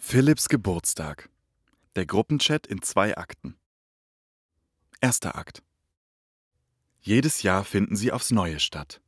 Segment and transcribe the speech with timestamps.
[0.00, 1.28] Philipps Geburtstag.
[1.96, 3.56] Der Gruppenchat in zwei Akten.
[5.00, 5.62] Erster Akt.
[7.00, 9.02] Jedes Jahr finden sie aufs Neue statt.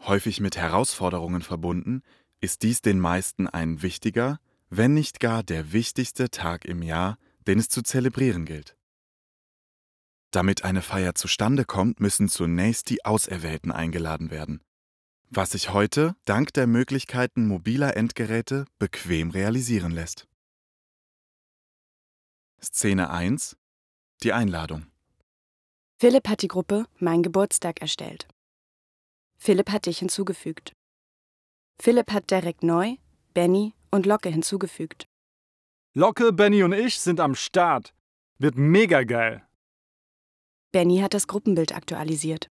[0.00, 2.02] Häufig mit Herausforderungen verbunden,
[2.40, 4.40] ist dies den meisten ein wichtiger,
[4.70, 8.76] wenn nicht gar der wichtigste Tag im Jahr, den es zu zelebrieren gilt.
[10.30, 14.62] Damit eine Feier zustande kommt, müssen zunächst die Auserwählten eingeladen werden,
[15.30, 20.26] was sich heute dank der Möglichkeiten mobiler Endgeräte bequem realisieren lässt.
[22.62, 23.56] Szene 1
[24.22, 24.86] Die Einladung
[25.98, 28.28] Philipp hat die Gruppe Mein Geburtstag erstellt.
[29.36, 30.72] Philipp hat dich hinzugefügt.
[31.80, 32.96] Philipp hat Derek Neu,
[33.34, 35.06] Benny und Locke hinzugefügt.
[35.94, 37.94] Locke, Benny und ich sind am Start.
[38.38, 39.46] Wird mega geil.
[40.72, 42.48] Benny hat das Gruppenbild aktualisiert.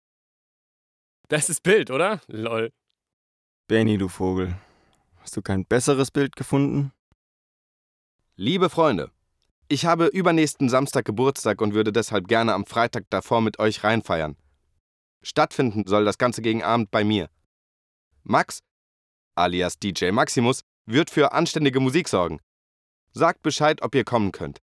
[1.32, 2.20] Bestes Bild, oder?
[2.26, 2.74] Lol.
[3.66, 4.54] Benny, du Vogel.
[5.16, 6.92] Hast du kein besseres Bild gefunden?
[8.36, 9.10] Liebe Freunde,
[9.66, 14.36] ich habe übernächsten Samstag Geburtstag und würde deshalb gerne am Freitag davor mit euch reinfeiern.
[15.22, 17.30] Stattfinden soll das Ganze gegen Abend bei mir.
[18.24, 18.58] Max,
[19.34, 22.40] alias DJ Maximus, wird für anständige Musik sorgen.
[23.12, 24.58] Sagt Bescheid, ob ihr kommen könnt.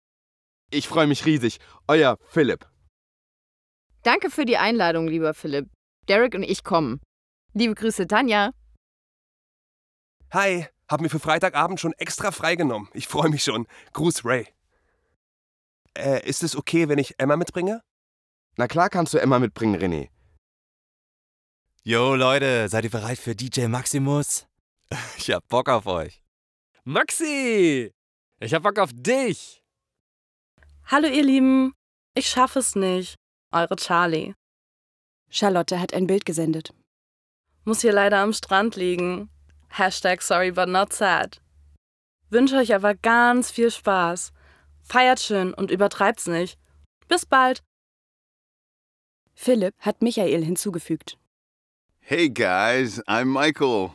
[0.73, 1.61] Ich freue mich riesig.
[1.87, 2.69] Euer Philipp.
[4.03, 5.69] Danke für die Einladung, lieber Philipp.
[6.09, 7.01] Derek und ich kommen.
[7.53, 8.51] Liebe Grüße, Tanja.
[10.33, 12.89] Hi, hab mir für Freitagabend schon extra freigenommen.
[12.95, 13.67] Ich freue mich schon.
[13.93, 14.47] Gruß, Ray.
[15.97, 17.81] Äh, ist es okay, wenn ich Emma mitbringe?
[18.57, 20.11] Na klar kannst du Emma mitbringen, René.
[21.83, 24.47] Yo, Leute, seid ihr bereit für DJ Maximus?
[25.19, 26.23] Ich hab Bock auf euch.
[26.85, 27.93] Maxi!
[28.39, 29.63] Ich hab Bock auf dich!
[30.87, 31.73] Hallo, ihr Lieben.
[32.15, 33.17] Ich schaffe es nicht.
[33.51, 34.35] Eure Charlie.
[35.37, 36.73] Charlotte hat ein Bild gesendet.
[37.65, 39.29] Muss hier leider am Strand liegen.
[39.69, 41.43] Hashtag sorry but not sad.
[42.31, 44.33] Wünsche euch aber ganz viel Spaß.
[44.83, 46.59] Feiert schön und übertreibt's nicht.
[47.07, 47.63] Bis bald.
[49.35, 51.19] Philipp hat Michael hinzugefügt.
[52.01, 53.91] Hey guys, I'm Michael.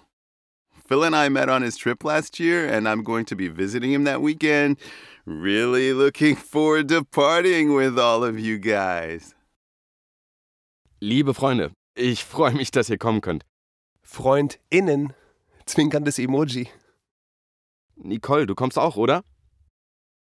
[0.87, 3.91] Phil and I met on his trip last year, and I'm going to be visiting
[3.91, 4.77] him that weekend.
[5.25, 9.33] Really looking forward to partying with all of you guys.
[11.03, 13.43] Liebe Freunde, ich freue mich, dass ihr kommen könnt.
[14.03, 15.15] FreundInnen.
[15.65, 16.69] Zwinkerndes Emoji.
[17.95, 19.23] Nicole, du kommst auch, oder?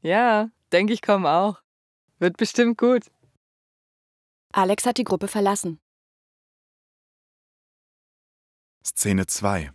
[0.02, 1.62] Ja, denke ich komme auch.
[2.20, 3.10] Wird bestimmt gut.
[4.52, 5.80] Alex hat die Gruppe verlassen.
[8.86, 9.72] Szene 2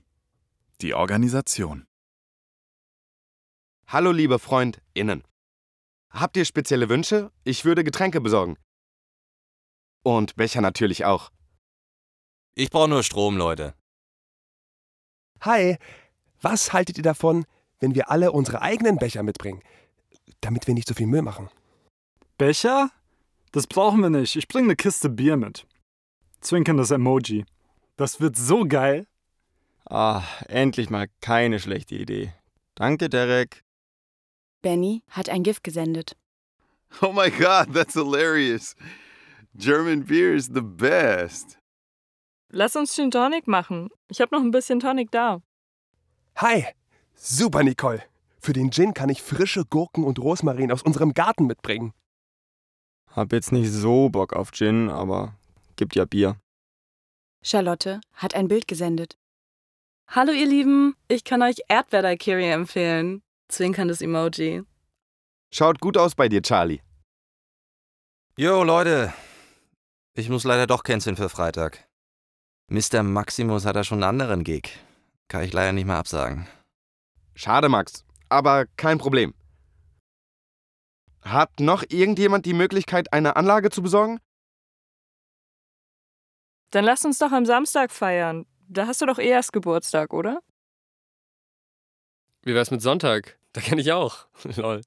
[0.83, 1.87] Die Organisation
[3.87, 5.25] Hallo, liebe FreundInnen.
[6.11, 7.33] Habt ihr spezielle Wünsche?
[7.45, 8.59] Ich würde Getränke besorgen.
[10.03, 11.31] Und Becher natürlich auch.
[12.55, 13.75] Ich brauche nur Strom, Leute.
[15.43, 15.79] Hi,
[16.41, 17.47] was haltet ihr davon,
[17.79, 19.63] wenn wir alle unsere eigenen Becher mitbringen?
[20.41, 21.49] Damit wir nicht so viel Müll machen.
[22.39, 22.91] Becher?
[23.53, 24.37] Das brauchen wir nicht.
[24.37, 25.67] Ich bringe eine Kiste Bier mit.
[26.41, 27.45] Zwinkerndes Emoji.
[27.97, 29.07] Das wird so geil.
[29.85, 32.33] Ah, endlich mal keine schlechte Idee.
[32.75, 33.63] Danke, Derek.
[34.63, 36.17] Benny hat ein GIF gesendet.
[37.03, 38.75] Oh my god, that's hilarious.
[39.55, 41.59] German beer is the best.
[42.53, 43.91] Lass uns Gin Tonic machen.
[44.09, 45.43] Ich habe noch ein bisschen Tonic da.
[46.37, 46.67] Hi,
[47.15, 48.03] super Nicole.
[48.41, 51.93] Für den Gin kann ich frische Gurken und Rosmarin aus unserem Garten mitbringen.
[53.09, 55.35] Hab jetzt nicht so Bock auf Gin, aber
[55.77, 56.37] gibt ja Bier.
[57.43, 59.17] Charlotte hat ein Bild gesendet.
[60.09, 60.97] Hallo, ihr Lieben.
[61.09, 63.23] Ich kann euch Erdbeer-Daiquiri empfehlen.
[63.49, 64.63] Zwinkerndes Emoji.
[65.53, 66.81] Schaut gut aus bei dir, Charlie.
[68.37, 69.13] Yo, Leute.
[70.15, 71.89] Ich muss leider doch canceln für Freitag.
[72.69, 73.03] Mr.
[73.03, 74.79] Maximus hat da schon einen anderen Gig.
[75.29, 76.49] Kann ich leider nicht mehr absagen.
[77.35, 78.05] Schade, Max.
[78.29, 79.35] Aber kein Problem.
[81.23, 84.19] Hat noch irgendjemand die Möglichkeit, eine Anlage zu besorgen?
[86.71, 88.47] Dann lass uns doch am Samstag feiern.
[88.69, 90.41] Da hast du doch eh erst Geburtstag, oder?
[92.43, 93.39] Wie wär's mit Sonntag?
[93.53, 94.27] Da kenn ich auch.
[94.57, 94.83] Lol.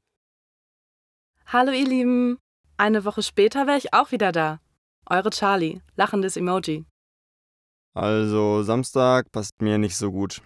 [1.46, 2.40] Hallo, ihr Lieben.
[2.78, 4.59] Eine Woche später wäre ich auch wieder da.
[5.05, 5.82] Eure Charlie.
[5.96, 6.85] Lachendes Emoji.
[7.94, 10.41] Also, Samstag passt mir nicht so gut.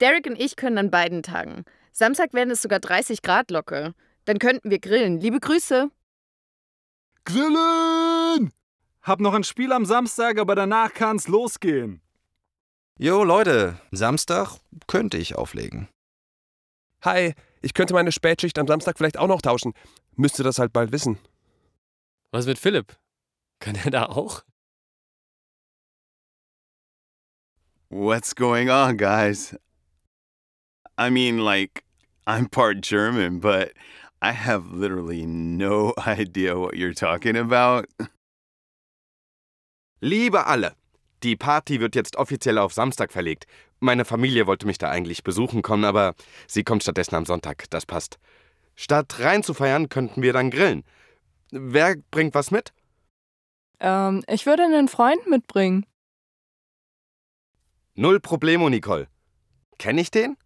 [0.00, 1.64] Derek und ich können an beiden Tagen.
[1.92, 3.94] Samstag werden es sogar 30 Grad locker.
[4.24, 5.20] Dann könnten wir grillen.
[5.20, 5.90] Liebe Grüße.
[7.24, 8.52] Grillen!
[9.02, 12.00] Hab noch ein Spiel am Samstag, aber danach kann's losgehen.
[12.98, 15.88] Jo, Leute, Samstag könnte ich auflegen.
[17.02, 19.74] Hi, ich könnte meine Spätschicht am Samstag vielleicht auch noch tauschen.
[20.16, 21.18] Müsste das halt bald wissen.
[22.30, 22.96] Was mit Philipp?
[23.64, 24.42] Kann er da auch?
[27.88, 29.56] What's going on, guys?
[30.98, 31.82] I mean, like,
[32.26, 33.72] I'm part German, but
[34.20, 37.86] I have literally no idea what you're talking about.
[40.02, 40.74] Liebe alle,
[41.22, 43.46] die Party wird jetzt offiziell auf Samstag verlegt.
[43.80, 46.14] Meine Familie wollte mich da eigentlich besuchen kommen, aber
[46.46, 47.64] sie kommt stattdessen am Sonntag.
[47.70, 48.18] Das passt.
[48.76, 50.84] Statt rein zu feiern, könnten wir dann grillen.
[51.50, 52.74] Wer bringt was mit?
[53.84, 55.84] Ähm, ich würde einen Freund mitbringen.
[57.94, 59.08] Null Problemo, Nicole.
[59.78, 60.38] Kenn ich den?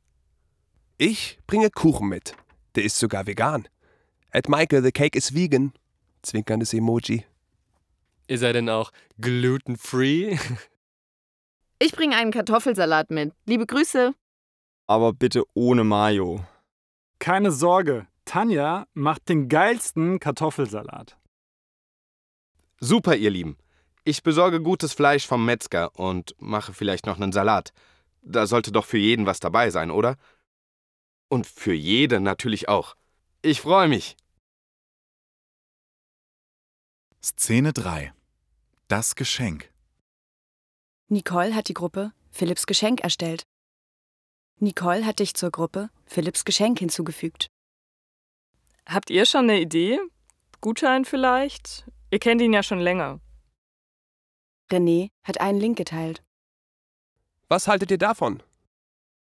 [0.98, 2.34] Ich bringe Kuchen mit.
[2.74, 3.68] Der ist sogar vegan.
[4.32, 5.72] At Michael, the cake is vegan.
[6.22, 7.24] Zwinkerndes Emoji.
[8.26, 8.90] Ist er denn auch
[9.20, 10.36] gluten-free?
[11.80, 13.32] Ich bringe einen Kartoffelsalat mit.
[13.46, 14.12] Liebe Grüße.
[14.88, 16.44] Aber bitte ohne Mayo.
[17.20, 21.16] Keine Sorge, Tanja macht den geilsten Kartoffelsalat.
[22.80, 23.58] Super, ihr Lieben.
[24.04, 27.72] Ich besorge gutes Fleisch vom Metzger und mache vielleicht noch einen Salat.
[28.22, 30.16] Da sollte doch für jeden was dabei sein, oder?
[31.28, 32.94] Und für jede natürlich auch.
[33.42, 34.16] Ich freue mich.
[37.22, 38.12] Szene 3.
[38.86, 39.70] Das Geschenk.
[41.08, 43.42] Nicole hat die Gruppe Philipps Geschenk erstellt.
[44.60, 47.48] Nicole hat dich zur Gruppe Philipps Geschenk hinzugefügt.
[48.86, 49.98] Habt ihr schon eine Idee?
[50.60, 51.86] Gutschein vielleicht?
[52.10, 53.20] Ihr kennt ihn ja schon länger.
[54.70, 56.22] René hat einen Link geteilt.
[57.48, 58.42] Was haltet ihr davon?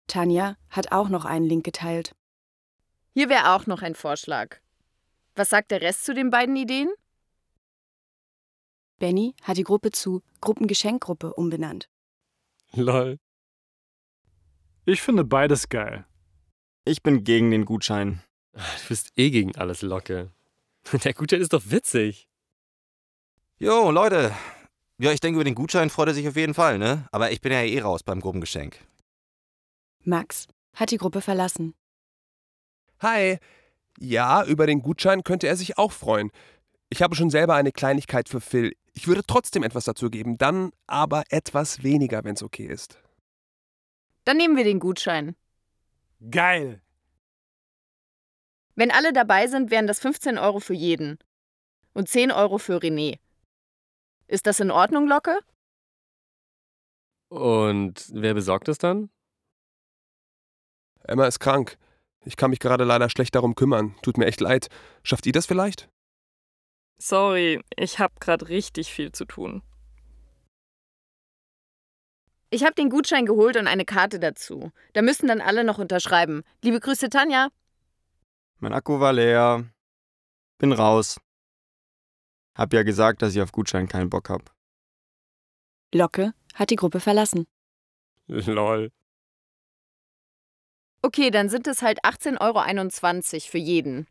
[0.06, 2.14] Tanja hat auch noch einen Link geteilt.
[3.14, 4.58] Hier wäre auch noch ein Vorschlag.
[5.34, 6.88] Was sagt der Rest zu den beiden Ideen?
[8.99, 11.88] Benny hat die Gruppe zu Gruppengeschenkgruppe umbenannt.
[12.73, 13.19] Lol.
[14.84, 16.06] Ich finde beides geil.
[16.84, 18.23] Ich bin gegen den Gutschein.
[18.52, 20.32] Du bist eh gegen alles Locke.
[21.05, 22.29] Der Gutschein ist doch witzig.
[23.62, 24.34] Jo, Leute.
[24.96, 27.06] Ja, ich denke, über den Gutschein freut er sich auf jeden Fall, ne?
[27.12, 28.78] Aber ich bin ja eh raus beim Gruppengeschenk.
[30.02, 31.74] Max hat die Gruppe verlassen.
[33.00, 33.38] Hi.
[33.98, 36.30] Ja, über den Gutschein könnte er sich auch freuen.
[36.88, 38.74] Ich habe schon selber eine Kleinigkeit für Phil.
[38.94, 42.98] Ich würde trotzdem etwas dazu geben, dann aber etwas weniger, wenn es okay ist.
[44.24, 45.36] Dann nehmen wir den Gutschein.
[46.30, 46.80] Geil.
[48.74, 51.18] Wenn alle dabei sind, wären das 15 Euro für jeden.
[51.92, 53.18] Und 10 Euro für René.
[54.30, 55.40] Ist das in Ordnung, Locke?
[57.30, 59.10] Und wer besorgt es dann?
[61.02, 61.78] Emma ist krank.
[62.24, 63.96] Ich kann mich gerade leider schlecht darum kümmern.
[64.02, 64.68] Tut mir echt leid.
[65.02, 65.88] Schafft ihr das vielleicht?
[66.98, 69.62] Sorry, ich hab grad richtig viel zu tun.
[72.50, 74.70] Ich habe den Gutschein geholt und eine Karte dazu.
[74.92, 76.44] Da müssen dann alle noch unterschreiben.
[76.62, 77.48] Liebe Grüße, Tanja.
[78.60, 79.64] Mein Akku war leer.
[80.58, 81.18] Bin raus.
[82.60, 84.52] Hab ja gesagt, dass ich auf Gutschein keinen Bock hab.
[85.94, 87.46] Locke hat die Gruppe verlassen.
[88.26, 88.92] Lol.
[91.00, 94.06] Okay, dann sind es halt 18,21 Euro für jeden.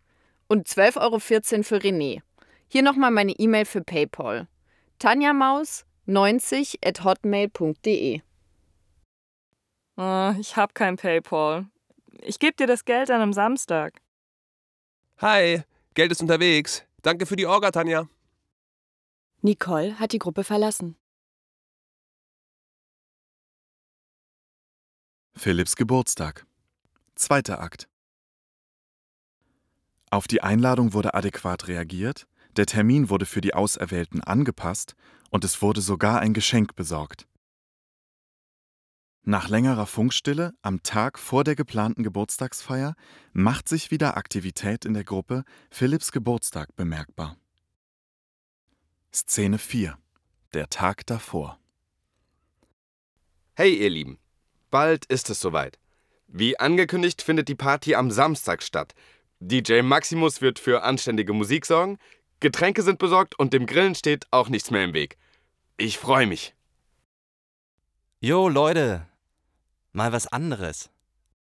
[0.48, 2.24] Und 12,14 Euro für René.
[2.68, 4.48] Hier nochmal meine E-Mail für PayPal.
[5.00, 8.22] tanjamaus90 at hotmail.de.
[9.96, 11.68] Ah, ich hab kein PayPal.
[12.24, 14.02] Ich geb dir das Geld an am Samstag.
[15.20, 15.62] Hi,
[15.94, 16.84] Geld ist unterwegs.
[17.04, 18.10] Danke für die Orga, Tanja.
[19.42, 20.98] Nicole hat die Gruppe verlassen.
[25.34, 26.46] Philipps Geburtstag.
[27.16, 27.88] Zweiter Akt.
[30.12, 32.28] Auf die Einladung wurde adäquat reagiert,
[32.58, 34.96] der Termin wurde für die Auserwählten angepasst
[35.30, 37.26] und es wurde sogar ein Geschenk besorgt.
[39.24, 42.96] Nach längerer Funkstille am Tag vor der geplanten Geburtstagsfeier
[43.32, 47.38] macht sich wieder Aktivität in der Gruppe Philipps Geburtstag bemerkbar.
[49.12, 49.98] Szene 4.
[50.54, 51.58] Der Tag davor.
[53.56, 54.20] Hey, ihr Lieben.
[54.70, 55.80] Bald ist es soweit.
[56.28, 58.94] Wie angekündigt findet die Party am Samstag statt.
[59.40, 61.98] DJ Maximus wird für anständige Musik sorgen,
[62.40, 65.18] Getränke sind besorgt und dem Grillen steht auch nichts mehr im Weg.
[65.78, 66.54] Ich freue mich.
[68.22, 69.08] Jo, Leute.
[69.92, 70.92] Mal was anderes.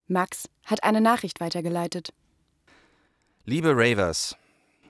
[0.06, 2.12] Max hat eine Nachricht weitergeleitet.
[3.46, 4.36] Liebe Ravers,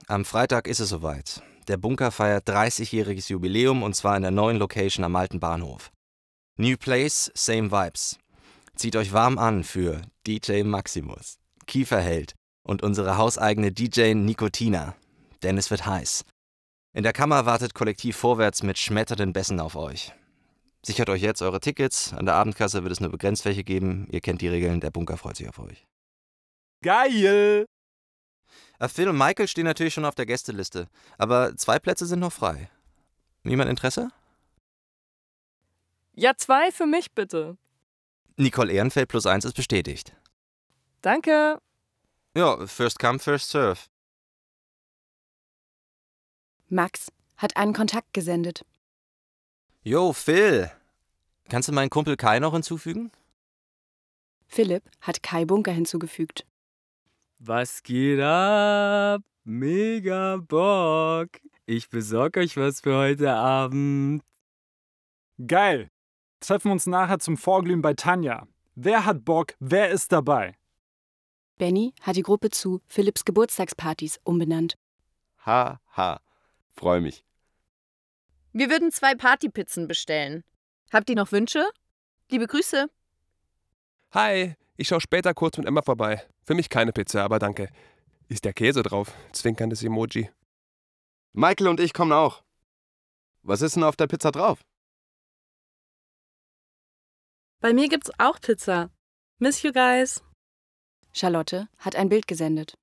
[0.07, 1.41] am Freitag ist es soweit.
[1.67, 5.91] Der Bunker feiert 30-jähriges Jubiläum und zwar in der neuen Location am alten Bahnhof.
[6.57, 8.19] New Place, same Vibes.
[8.75, 14.95] Zieht euch warm an für DJ Maximus, Kieferheld und unsere hauseigene DJ Nikotina.
[15.41, 16.23] Denn es wird heiß.
[16.93, 20.13] In der Kammer wartet Kollektiv Vorwärts mit schmetternden Bässen auf euch.
[20.85, 22.13] Sichert euch jetzt eure Tickets.
[22.13, 24.07] An der Abendkasse wird es nur begrenzt welche geben.
[24.11, 25.85] Ihr kennt die Regeln, der Bunker freut sich auf euch.
[26.83, 27.65] Geil!
[28.87, 32.69] Phil und Michael stehen natürlich schon auf der Gästeliste, aber zwei Plätze sind noch frei.
[33.43, 34.09] Niemand Interesse?
[36.13, 37.57] Ja, zwei für mich bitte.
[38.37, 40.15] Nicole Ehrenfeld plus eins ist bestätigt.
[41.01, 41.61] Danke.
[42.35, 43.79] Ja, first come, first serve.
[46.67, 48.65] Max hat einen Kontakt gesendet.
[49.83, 50.71] Yo, Phil.
[51.47, 53.11] Kannst du meinen Kumpel Kai noch hinzufügen?
[54.47, 56.45] Philipp hat Kai Bunker hinzugefügt.
[57.39, 59.21] Was geht ab?
[59.43, 61.29] Mega Bock.
[61.65, 64.23] Ich besorg euch was für heute Abend.
[65.45, 65.89] Geil.
[66.39, 68.47] Treffen uns nachher zum Vorglühen bei Tanja.
[68.75, 69.55] Wer hat Bock?
[69.59, 70.55] Wer ist dabei?
[71.57, 74.75] Benny hat die Gruppe zu Philipps Geburtstagspartys umbenannt.
[75.45, 76.21] Ha, ha.
[76.75, 77.23] Freu mich.
[78.53, 80.43] Wir würden zwei Partypizzen bestellen.
[80.91, 81.65] Habt ihr noch Wünsche?
[82.29, 82.87] Liebe Grüße.
[84.11, 86.25] Hi, ich schau später kurz mit Emma vorbei.
[86.43, 87.69] Für mich keine Pizza, aber danke.
[88.27, 89.13] Ist der Käse drauf?
[89.31, 90.29] Zwinkerndes Emoji.
[91.33, 92.43] Michael und ich kommen auch.
[93.43, 94.61] Was ist denn auf der Pizza drauf?
[97.61, 98.89] Bei mir gibt's auch Pizza.
[99.39, 100.23] Miss you guys.
[101.13, 102.75] Charlotte hat ein Bild gesendet.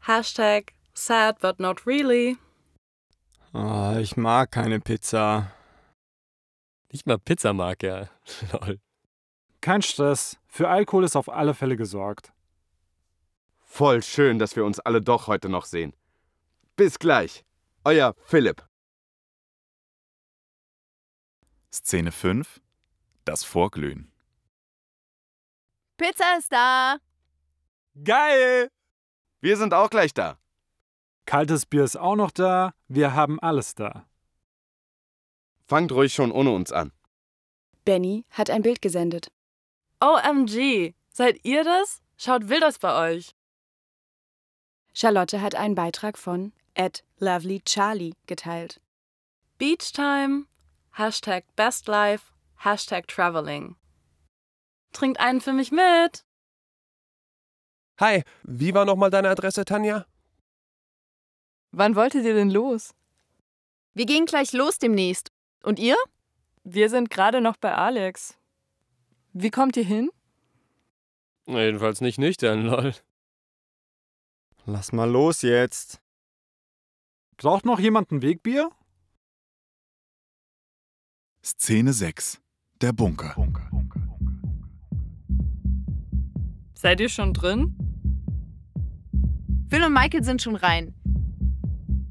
[0.00, 2.36] Hashtag sad but not really.
[3.52, 5.52] Oh, ich mag keine Pizza.
[6.92, 8.10] Nicht mal Pizza mag er.
[8.52, 8.80] Lol.
[9.60, 10.38] Kein Stress.
[10.46, 12.32] Für Alkohol ist auf alle Fälle gesorgt.
[13.60, 15.94] Voll schön, dass wir uns alle doch heute noch sehen.
[16.76, 17.44] Bis gleich.
[17.84, 18.66] Euer Philipp.
[21.72, 22.60] Szene 5.
[23.24, 24.10] Das Vorglühen.
[25.96, 26.98] Pizza ist da.
[28.02, 28.70] Geil!
[29.40, 30.38] Wir sind auch gleich da.
[31.26, 32.72] Kaltes Bier ist auch noch da.
[32.86, 34.08] Wir haben alles da.
[35.66, 36.92] Fangt ruhig schon ohne uns an.
[37.84, 39.30] Benny hat ein Bild gesendet.
[40.00, 40.94] OMG.
[41.10, 42.00] Seid ihr das?
[42.16, 43.34] Schaut wild aus bei euch.
[44.94, 48.80] Charlotte hat einen Beitrag von at lovelycharlie geteilt.
[49.58, 50.46] Beach time.
[50.92, 52.32] Hashtag best life.
[52.56, 53.76] Hashtag traveling.
[54.92, 56.24] Trinkt einen für mich mit.
[58.00, 60.06] Hi, wie war nochmal deine Adresse, Tanja?
[61.72, 62.94] Wann wolltet ihr denn los?
[63.94, 65.30] Wir gehen gleich los demnächst.
[65.62, 65.96] Und ihr?
[66.62, 68.38] Wir sind gerade noch bei Alex.
[69.40, 70.10] Wie kommt ihr hin?
[71.46, 72.92] Jedenfalls nicht nüchtern, lol.
[74.66, 76.00] Lass mal los jetzt.
[77.36, 78.68] Braucht noch jemand ein Wegbier?
[81.44, 82.40] Szene 6.
[82.80, 83.36] Der Bunker.
[86.74, 87.76] Seid ihr schon drin?
[89.70, 90.94] Phil und Michael sind schon rein.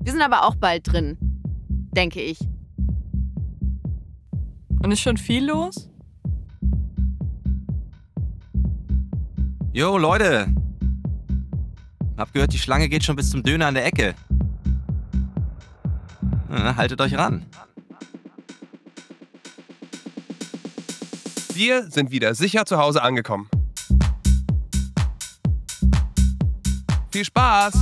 [0.02, 1.18] Wir sind aber auch bald drin.
[1.92, 2.40] Denke ich.
[4.82, 5.90] Und ist schon viel los?
[9.78, 10.48] Yo, Leute.
[12.18, 14.16] Hab gehört, die Schlange geht schon bis zum Döner an der Ecke.
[16.50, 17.46] Na, haltet euch ran.
[21.54, 23.48] Wir sind wieder sicher zu Hause angekommen.
[27.12, 27.76] Viel Spaß!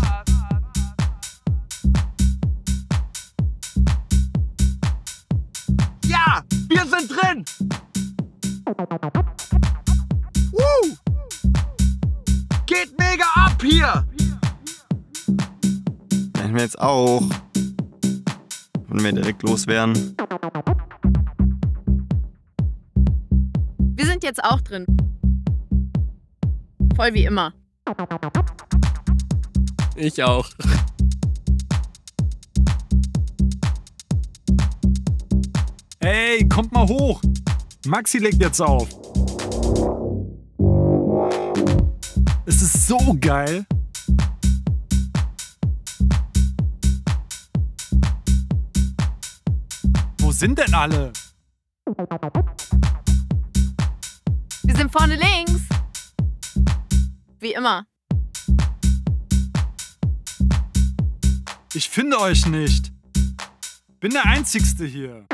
[6.07, 7.45] Ja, wir sind drin!
[13.65, 14.07] Hier!
[16.33, 17.23] Werden wir jetzt auch.
[18.87, 20.15] Wenn wir direkt los wären.
[23.95, 24.85] Wir sind jetzt auch drin.
[26.95, 27.53] Voll wie immer.
[29.95, 30.49] Ich auch.
[35.99, 37.21] Ey, kommt mal hoch!
[37.87, 39.04] Maxi legt jetzt auf.
[42.99, 43.65] So geil.
[50.19, 51.11] Wo sind denn alle?
[54.63, 55.61] Wir sind vorne links.
[57.39, 57.85] Wie immer.
[61.73, 62.91] Ich finde euch nicht.
[63.99, 65.25] Bin der Einzigste hier.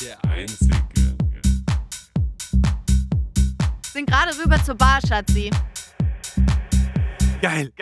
[0.00, 0.87] Der Einzige.
[3.98, 5.50] Sind gerade rüber zur Bar, Schatzi.
[7.42, 7.72] Geil.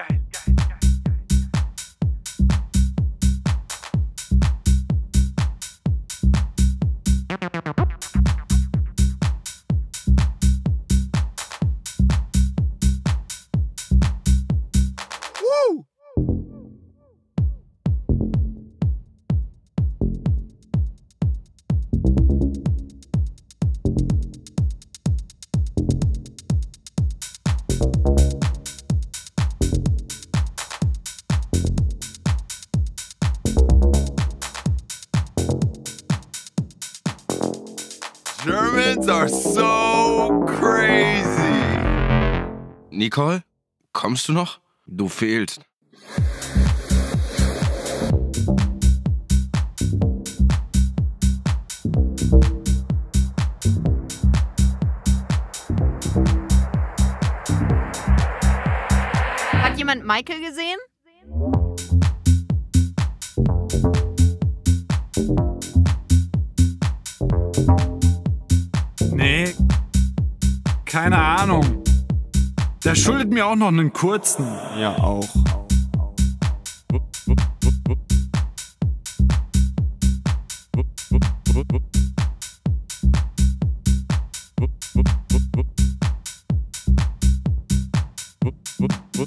[38.87, 41.27] Germans are so crazy.
[42.93, 43.43] Nicole,
[43.93, 44.61] kommst du noch?
[44.87, 45.61] Du fehlst.
[59.53, 60.79] Hat jemand Michael gesehen?
[71.09, 71.85] Keine Ahnung.
[72.85, 74.45] Der schuldet mir auch noch einen kurzen.
[74.77, 75.29] Ja, auch.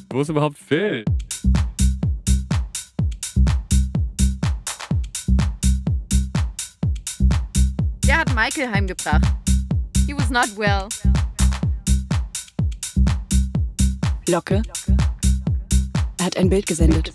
[0.09, 1.05] Wo, ist überhaupt Phil?
[8.05, 9.23] Der hat Michael heimgebracht.
[10.05, 10.89] He was not well.
[14.29, 14.61] Locke
[16.21, 17.11] hat ein Bild gesendet.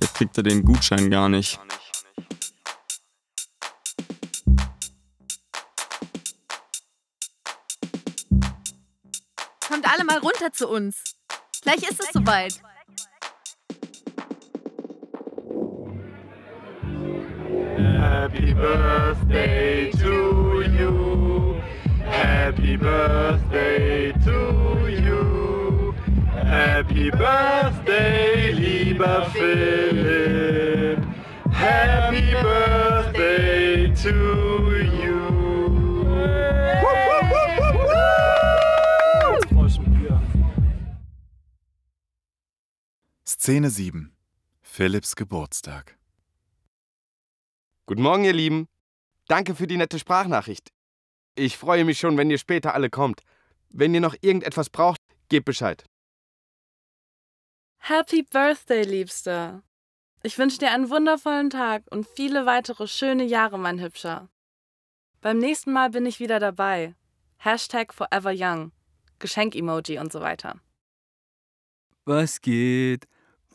[0.00, 1.58] Jetzt kriegt er den Gutschein gar nicht.
[9.66, 11.16] Kommt alle mal runter zu uns.
[11.62, 12.60] Gleich ist es soweit.
[17.78, 21.17] Happy birthday to you.
[22.22, 25.94] Happy birthday to you.
[26.32, 30.98] Happy birthday, lieber Philipp.
[31.52, 34.14] Happy birthday to
[35.02, 35.18] you.
[43.24, 44.12] Szene 7.
[44.60, 45.96] Philipps Geburtstag.
[47.86, 48.66] Guten Morgen, ihr Lieben.
[49.26, 50.70] Danke für die nette Sprachnachricht.
[51.38, 53.22] Ich freue mich schon, wenn ihr später alle kommt.
[53.68, 55.84] Wenn ihr noch irgendetwas braucht, gebt Bescheid.
[57.78, 59.62] Happy Birthday, Liebster.
[60.24, 64.28] Ich wünsche dir einen wundervollen Tag und viele weitere schöne Jahre, mein Hübscher.
[65.20, 66.96] Beim nächsten Mal bin ich wieder dabei.
[67.36, 68.72] Hashtag Forever Young.
[69.20, 70.60] Geschenk-Emoji und so weiter.
[72.04, 73.06] Was geht?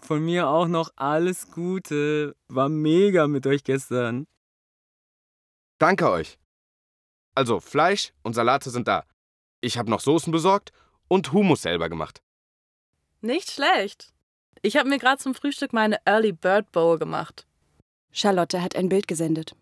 [0.02, 2.38] Von mir auch noch alles Gute.
[2.48, 4.26] War mega mit euch gestern.
[5.80, 6.38] Danke euch.
[7.36, 9.06] Also, Fleisch und Salate sind da.
[9.62, 10.72] Ich habe noch Soßen besorgt
[11.08, 12.22] und Hummus selber gemacht.
[13.22, 14.14] Nicht schlecht.
[14.62, 17.48] Ich habe mir gerade zum Frühstück meine Early Bird Bowl gemacht.
[18.12, 19.56] Charlotte hat ein Bild gesendet.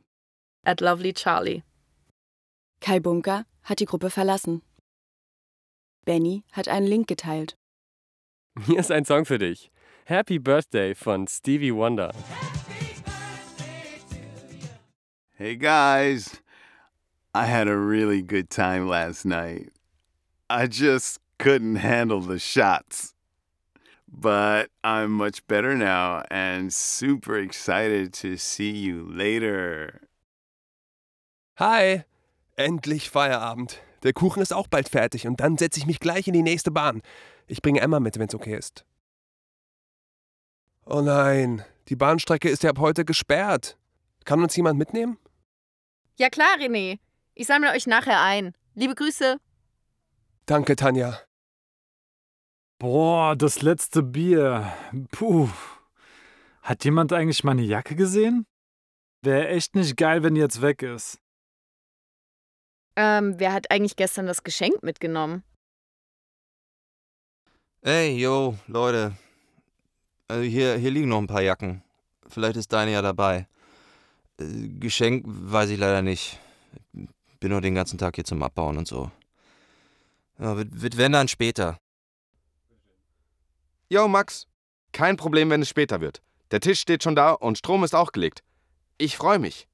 [0.63, 1.63] At Lovely Charlie.
[2.81, 4.61] Kai Bunker hat die Gruppe verlassen.
[6.03, 7.57] Benny hat einen Link geteilt.
[8.65, 9.71] Hier ist ein Song für dich.
[10.05, 12.13] Happy Birthday von Stevie Wonder.
[15.37, 16.41] Hey guys,
[17.33, 19.71] I had a really good time last night.
[20.49, 23.13] I just couldn't handle the shots.
[24.11, 30.01] But I'm much better now and super excited to see you later.
[31.57, 32.03] Hi,
[32.57, 33.79] endlich Feierabend.
[34.03, 36.71] Der Kuchen ist auch bald fertig und dann setze ich mich gleich in die nächste
[36.71, 37.01] Bahn.
[37.47, 38.83] Ich bringe Emma mit, wenn's okay ist.
[40.85, 43.77] Oh nein, die Bahnstrecke ist ja ab heute gesperrt.
[44.25, 45.17] Kann uns jemand mitnehmen?
[46.17, 46.99] Ja klar, René.
[47.33, 48.53] Ich sammle euch nachher ein.
[48.75, 49.37] Liebe Grüße.
[50.45, 51.19] Danke, Tanja.
[52.79, 54.73] Boah, das letzte Bier.
[55.11, 55.49] Puh.
[56.61, 58.45] Hat jemand eigentlich meine Jacke gesehen?
[59.21, 61.19] Wäre echt nicht geil, wenn die jetzt weg ist.
[62.95, 65.43] Ähm, wer hat eigentlich gestern das Geschenk mitgenommen?
[67.81, 69.15] Ey, yo, Leute.
[70.27, 71.83] Also hier, hier liegen noch ein paar Jacken.
[72.27, 73.47] Vielleicht ist deine ja dabei.
[74.39, 76.39] Äh, Geschenk weiß ich leider nicht.
[77.41, 79.11] Bin nur den ganzen Tag hier zum Abbauen und so.
[80.39, 81.77] Ja, wird, wird wenn dann später.
[83.89, 84.47] Yo, Max.
[84.93, 86.21] Kein Problem, wenn es später wird.
[86.51, 88.43] Der Tisch steht schon da und Strom ist auch gelegt.
[88.97, 89.67] Ich freue mich.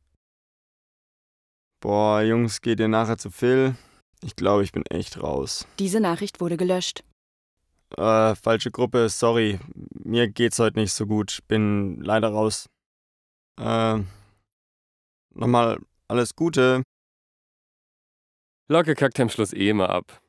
[1.82, 3.76] Boah, Jungs, geht ihr nachher zu Phil?
[4.24, 5.68] Ich glaube, ich bin echt raus.
[5.78, 7.04] Diese Nachricht wurde gelöscht.
[7.98, 9.60] Äh, falsche Gruppe, sorry.
[10.04, 11.40] Mir geht's heute nicht so gut.
[11.48, 12.68] Bin leider raus.
[13.60, 14.00] Äh,
[15.34, 16.84] nochmal alles Gute.
[18.68, 20.22] Locke kackt am Schluss eh immer ab.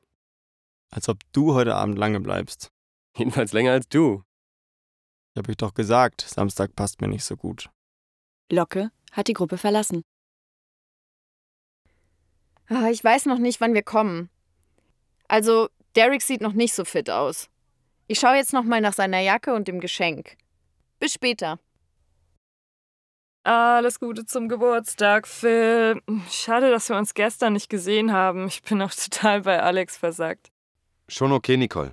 [0.90, 2.70] Als ob du heute Abend lange bleibst.
[3.16, 4.22] Jedenfalls länger als du.
[5.34, 7.70] Ich hab euch doch gesagt, Samstag passt mir nicht so gut.
[8.50, 10.02] Locke hat die Gruppe verlassen.
[12.68, 14.30] Ah, Ich weiß noch nicht, wann wir kommen.
[15.26, 17.48] Also, Derek sieht noch nicht so fit aus.
[18.06, 20.36] Ich schaue jetzt noch mal nach seiner Jacke und dem Geschenk.
[20.98, 21.58] Bis später.
[23.48, 26.02] Alles Gute zum Geburtstag, Phil.
[26.30, 28.46] Schade, dass wir uns gestern nicht gesehen haben.
[28.46, 30.50] Ich bin auch total bei Alex versagt.
[31.08, 31.92] Schon okay, Nicole.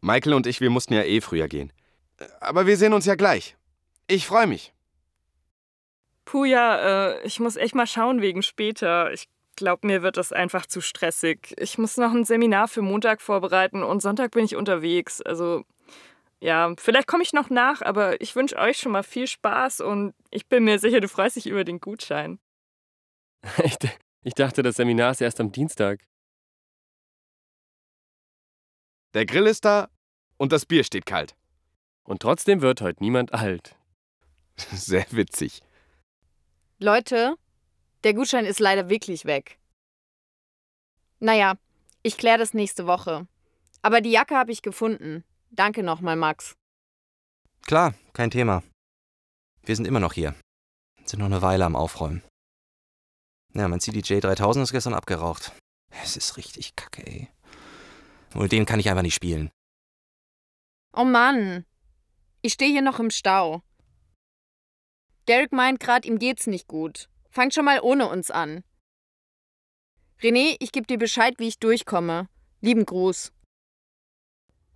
[0.00, 1.72] Michael und ich, wir mussten ja eh früher gehen.
[2.40, 3.56] Aber wir sehen uns ja gleich.
[4.08, 4.72] Ich freue mich.
[6.24, 9.12] Puh, ja, äh, ich muss echt mal schauen wegen später.
[9.12, 11.54] Ich glaube, mir wird das einfach zu stressig.
[11.58, 15.22] Ich muss noch ein Seminar für Montag vorbereiten und Sonntag bin ich unterwegs.
[15.22, 15.62] Also,
[16.40, 20.14] ja, vielleicht komme ich noch nach, aber ich wünsche euch schon mal viel Spaß und
[20.30, 22.38] ich bin mir sicher, du freust dich über den Gutschein.
[23.64, 23.76] Ich,
[24.24, 26.06] ich dachte, das Seminar ist erst am Dienstag.
[29.14, 29.88] Der Grill ist da
[30.36, 31.34] und das Bier steht kalt.
[32.02, 33.76] Und trotzdem wird heute niemand alt.
[34.56, 35.62] Sehr witzig.
[36.78, 37.36] Leute,
[38.04, 39.58] der Gutschein ist leider wirklich weg.
[41.20, 41.54] Naja,
[42.02, 43.26] ich kläre das nächste Woche.
[43.82, 45.24] Aber die Jacke habe ich gefunden.
[45.50, 46.54] Danke nochmal, Max.
[47.66, 48.62] Klar, kein Thema.
[49.62, 50.34] Wir sind immer noch hier.
[51.04, 52.22] Sind noch eine Weile am Aufräumen.
[53.54, 55.52] Ja, mein CDJ 3000 ist gestern abgeraucht.
[56.02, 57.28] Es ist richtig kacke, ey.
[58.34, 59.50] Und den kann ich einfach nicht spielen.
[60.92, 61.64] Oh Mann.
[62.42, 63.62] Ich stehe hier noch im Stau.
[65.28, 67.08] Derek meint gerade, ihm geht's nicht gut.
[67.30, 68.64] Fangt schon mal ohne uns an.
[70.20, 72.28] René, ich gebe dir Bescheid, wie ich durchkomme.
[72.60, 73.32] Lieben Gruß.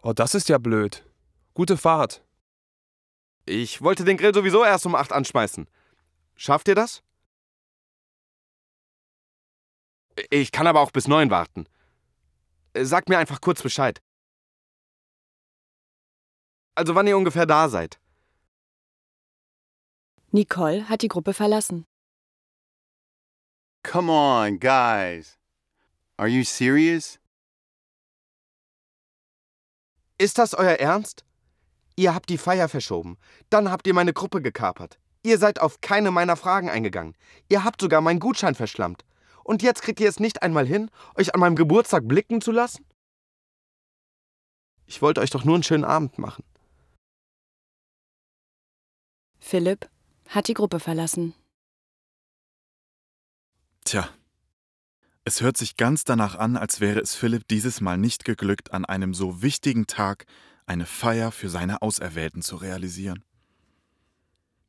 [0.03, 1.09] Oh, das ist ja blöd.
[1.55, 2.25] Gute Fahrt.
[3.47, 5.69] Ich wollte den Grill sowieso erst um 8 anschmeißen.
[6.35, 7.03] Schafft ihr das?
[10.31, 11.67] Ich kann aber auch bis 9 warten.
[12.77, 14.03] Sagt mir einfach kurz Bescheid.
[16.75, 18.01] Also wann ihr ungefähr da seid.
[20.31, 21.85] Nicole hat die Gruppe verlassen.
[23.83, 25.39] Come on, guys.
[26.17, 27.19] Are you serious?
[30.23, 31.25] Ist das euer Ernst?
[31.97, 33.19] Ihr habt die Feier verschoben.
[33.51, 35.01] Dann habt ihr meine Gruppe gekapert.
[35.25, 37.17] Ihr seid auf keine meiner Fragen eingegangen.
[37.49, 39.05] Ihr habt sogar meinen Gutschein verschlammt.
[39.43, 42.87] Und jetzt kriegt ihr es nicht einmal hin, euch an meinem Geburtstag blicken zu lassen?
[44.87, 46.45] Ich wollte euch doch nur einen schönen Abend machen.
[49.41, 49.91] Philipp
[50.29, 51.35] hat die Gruppe verlassen.
[53.85, 54.09] Tja,
[55.25, 58.85] es hört sich ganz danach an, als wäre es Philipp dieses Mal nicht geglückt, an
[58.85, 60.27] einem so wichtigen Tag
[60.67, 63.25] eine Feier für seine Auserwählten zu realisieren.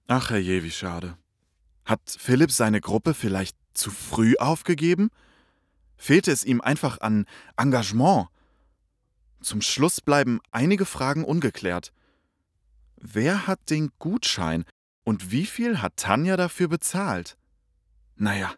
[0.08, 1.18] Ach herrje, wie schade.
[1.86, 5.10] Hat Philipp seine Gruppe vielleicht zu früh aufgegeben?
[5.98, 7.26] Fehlte es ihm einfach an
[7.58, 8.28] Engagement?
[9.42, 11.92] Zum Schluss bleiben einige Fragen ungeklärt.
[12.98, 14.66] Wer hat den Gutschein
[15.04, 17.38] und wie viel hat Tanja dafür bezahlt?
[18.16, 18.54] Naja,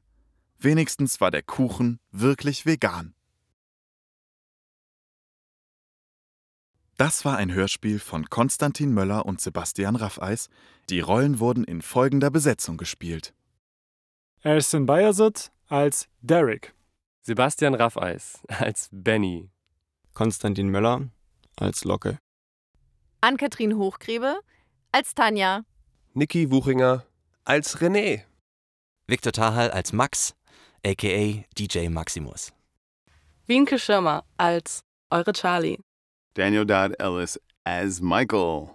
[0.65, 3.13] wenigstens war der Kuchen wirklich vegan.
[6.97, 10.49] Das war ein Hörspiel von Konstantin Möller und Sebastian Raffeis.
[10.89, 13.33] Die Rollen wurden in folgender Besetzung gespielt.
[14.41, 16.73] Ersin Bayazit als Derek.
[17.21, 19.49] Sebastian Raffeis als Benny.
[20.13, 21.09] Konstantin Möller
[21.57, 22.17] als Locke.
[23.21, 24.39] Ann-Kathrin Hochgrebe
[24.91, 25.65] als Tanja.
[26.13, 27.05] Niki Wuchinger
[27.43, 28.23] als René.
[29.07, 30.33] Viktor Tahal als Max,
[30.85, 32.51] aka DJ Maximus.
[33.47, 35.79] Wienke Schirmer als eure Charlie.
[36.35, 38.69] Daniel Dodd Ellis as Michael.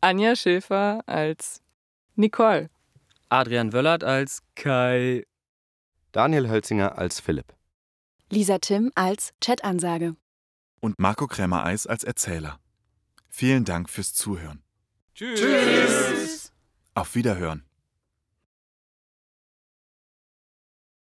[0.00, 1.60] Anja Schäfer als
[2.16, 2.70] Nicole.
[3.28, 5.24] Adrian Wöllert als Kai.
[6.12, 7.54] Daniel Hölzinger als Philipp.
[8.30, 10.16] Lisa Tim als Chat-Ansage.
[10.80, 12.58] Und Marco Krämer-Eis als Erzähler.
[13.28, 14.62] Vielen Dank fürs Zuhören.
[15.14, 16.52] Tschüss.
[16.94, 17.64] Auf Wiederhören.